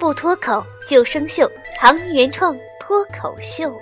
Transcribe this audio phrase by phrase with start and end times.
[0.00, 3.78] 不脱口就生锈，唐尼原创脱口秀。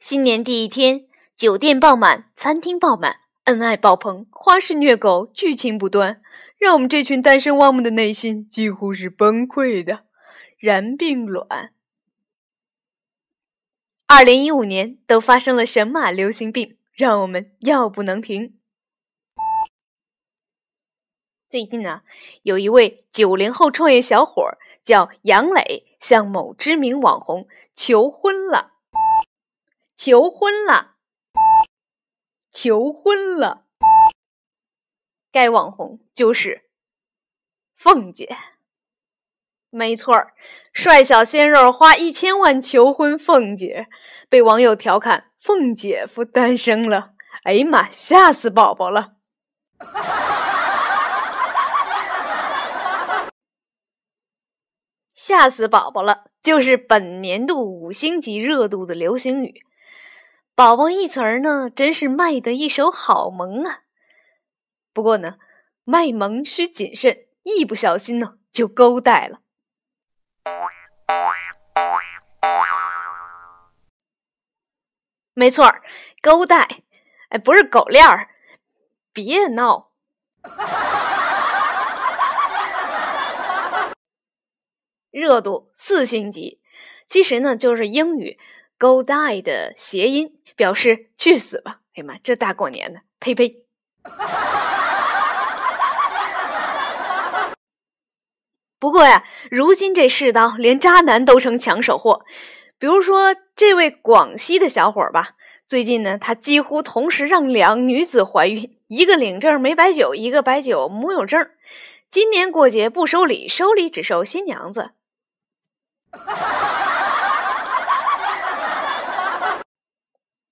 [0.00, 1.04] 新年第一天，
[1.36, 6.20] 酒店爆满，餐厅爆满，恩爱爆棚，花式虐狗，剧情不断，
[6.58, 10.00] 让我们这群单身汪们的内心几乎是崩溃的。
[10.62, 11.74] 然并卵。
[14.06, 18.56] 二零一五年都发生了神马流行病，让我们药不能停。
[21.48, 22.02] 最近呢，
[22.44, 28.74] 有一位九零后创业小伙叫杨磊，向某知名网红求婚了，
[29.96, 30.94] 求婚了，
[32.52, 33.66] 求婚了。
[35.32, 36.66] 该网红就是
[37.74, 38.36] 凤姐。
[39.74, 40.34] 没错儿，
[40.74, 43.86] 帅小鲜肉花一千万求婚凤姐，
[44.28, 47.12] 被网友调侃“凤姐夫诞生了”。
[47.44, 49.14] 哎呀妈，吓死宝宝了！
[55.14, 59.62] 吓死宝宝了，就是本年度五星级热度的流行语。
[60.54, 63.84] 宝宝一词儿呢，真是卖得一手好萌啊！
[64.92, 65.36] 不过呢，
[65.84, 69.38] 卖萌需谨慎，一不小心呢，就勾带了。
[75.34, 75.74] 没错，
[76.20, 76.82] 勾带，
[77.30, 78.28] 哎，不是狗链儿，
[79.12, 79.90] 别闹。
[85.10, 86.60] 热度四星级，
[87.06, 88.38] 其实呢就是英语
[88.78, 91.80] “go die” 的谐音，表示去死吧。
[91.94, 93.64] 哎呀妈，这大过年的，呸呸。
[98.82, 102.24] 不过呀，如今这世道，连渣男都成抢手货。
[102.80, 111.48] 比如说，这位广西的小伙吧，最近呢，他几乎同时让两女子怀孕，一个领证没摆酒，一个摆酒木有证。
[112.10, 114.90] 今年过节不收礼，收礼只收新娘子。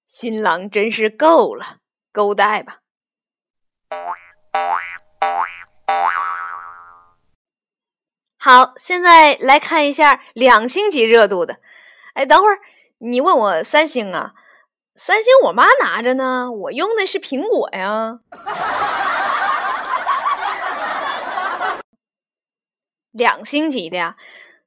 [0.07, 1.79] 新郎真是够了，
[2.13, 2.79] 勾带吧。
[8.43, 11.59] 好，现在来看一下两星级热度的。
[12.15, 12.59] 哎，等会儿
[12.97, 14.33] 你问我三星啊？
[14.97, 18.21] 三星我妈拿着呢，我用的是苹果呀。
[23.11, 24.17] 两星级的呀？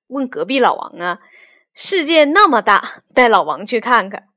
[0.06, 1.18] 问隔壁老王啊？
[1.74, 4.28] 世界那么大，带老王去看看。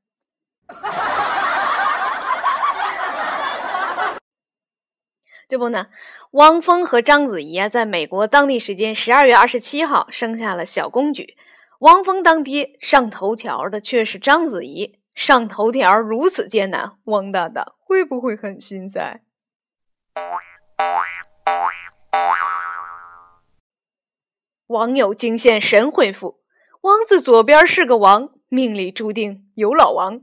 [5.49, 5.87] 这不呢，
[6.31, 11.37] 汪峰和章子怡啊，在美国当地时间十二月二十七号生下了小公举。
[11.79, 19.21] 汪峰当爹上头条的却是章子怡，上头条如此艰难，汪大大会不会很心塞？
[24.67, 26.41] 网友惊现神回复
[26.83, 30.19] ：“汪字左边是个王，命里注定有老王。”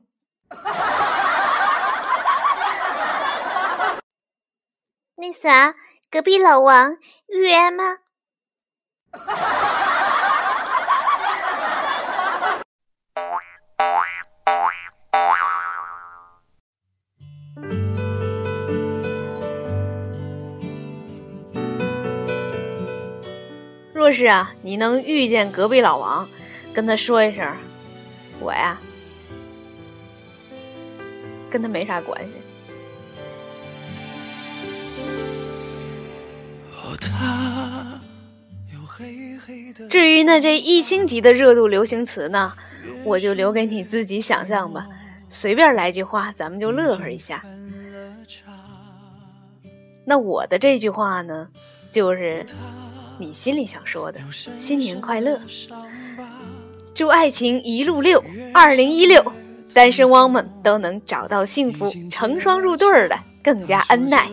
[5.17, 5.77] 那啥，
[6.11, 6.99] 隔壁老王
[7.29, 7.99] 约吗？
[23.93, 26.29] 若是啊，你能遇见隔壁老王，
[26.75, 27.57] 跟他说一声，
[28.41, 28.81] 我呀，
[31.49, 32.43] 跟他没啥关系。
[39.91, 42.53] 至于那，这一星级的热度流行词呢，
[43.05, 44.87] 我就留给你自己想象吧。
[45.29, 47.45] 随便来句话，咱们就乐呵一下。
[50.05, 51.49] 那我的这句话呢，
[51.91, 52.45] 就是。
[53.17, 54.19] 你心里想说的，
[54.57, 55.41] 新年快乐！
[56.93, 58.21] 祝爱情一路溜，
[58.53, 59.25] 二零一六，
[59.73, 64.29] 单身汪们都能找到幸福，成双入对的更加恩爱。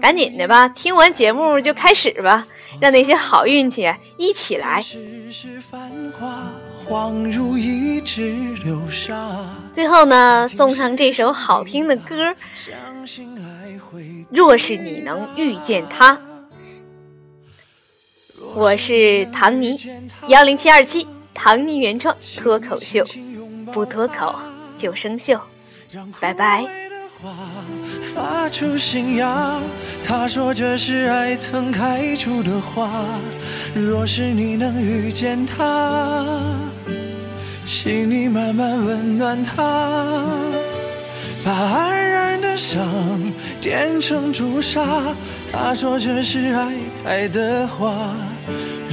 [0.00, 2.46] 赶紧的吧，听完节目就开始吧，
[2.80, 4.84] 让那些好运气一起来。
[9.72, 12.34] 最后呢，送上这首好听的歌。
[14.30, 16.18] 若是你能遇见他。
[18.54, 19.78] 我是唐尼，
[20.28, 23.04] 幺零七二七，唐尼原创脱口秀，
[23.72, 24.34] 不脱口
[24.74, 25.38] 就生锈，
[26.18, 26.89] 拜拜。
[27.22, 27.36] 花
[28.14, 29.62] 发出信仰，
[30.02, 32.90] 他说这是爱曾开出的花。
[33.74, 36.24] 若是你能遇见他，
[37.62, 40.24] 请你慢慢温暖他，
[41.44, 42.80] 把黯然的伤
[43.60, 45.14] 点成朱砂。
[45.52, 46.72] 他说这是爱
[47.04, 48.16] 开的花。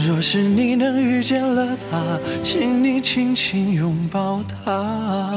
[0.06, 5.34] 若是你能遇见了他，请你轻轻拥抱他。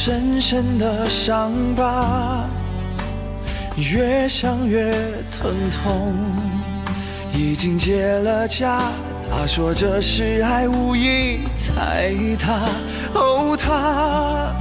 [0.00, 2.48] 深深的伤疤。
[3.76, 4.92] 越想越
[5.28, 6.14] 疼痛，
[7.34, 8.78] 已经结了痂。
[9.28, 12.60] 他说这是爱，无意踩踏。
[13.12, 14.54] 哦，他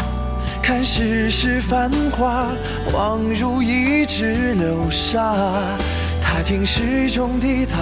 [0.60, 2.48] 看世事繁华，
[2.92, 5.36] 恍如一指流沙。
[6.20, 7.78] 他听时钟滴答，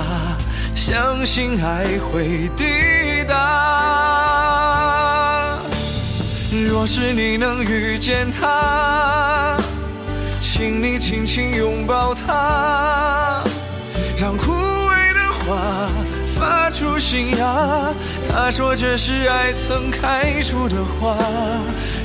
[0.75, 3.54] 相信爱会抵达。
[6.67, 9.55] 若是你能遇见他。
[10.39, 13.43] 请你轻轻拥抱他，
[14.17, 15.89] 让枯萎的花
[16.39, 17.93] 发出新芽。
[18.31, 21.17] 他说这是爱曾开出的花。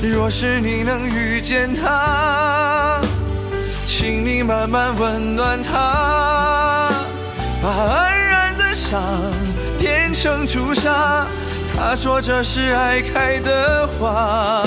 [0.01, 3.01] 若是你能遇见他，
[3.85, 6.91] 请你慢慢温暖他，
[7.63, 9.01] 把黯然的伤
[9.77, 11.25] 点成朱砂。
[11.83, 14.61] 他说这是爱开的花。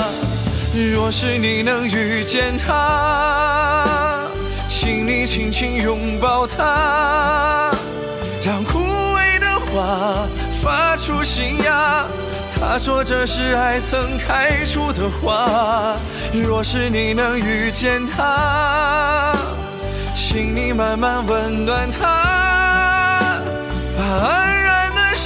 [0.93, 4.27] 若是你能遇见他，
[4.67, 7.71] 请你轻轻拥抱他，
[8.43, 8.79] 让枯
[9.15, 10.27] 萎的花
[10.61, 12.05] 发出新芽。
[12.53, 15.95] 他说这是爱曾开出的花。
[16.33, 19.33] 若是你能遇见他，
[20.13, 22.14] 请你慢慢温暖他，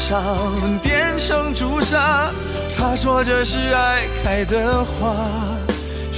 [0.09, 2.31] 上点成朱砂
[2.75, 5.15] 他说这是爱开的花。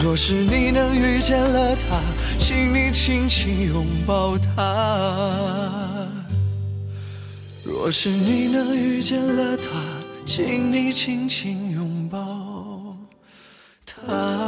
[0.01, 1.99] 若是你能遇见了他
[2.37, 6.07] 请你轻轻拥抱他。
[7.65, 9.63] 若是你能遇见了他
[10.25, 12.95] 请你轻轻拥抱
[13.85, 14.40] 他。